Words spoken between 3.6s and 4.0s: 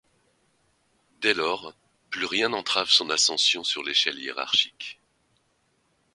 sur